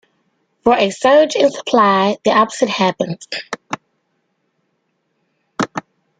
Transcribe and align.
For 0.63 0.73
a 0.75 0.89
surge 0.89 1.35
in 1.35 1.51
supply, 1.51 2.17
the 2.25 2.31
opposite 2.31 2.69
happens. 2.69 3.27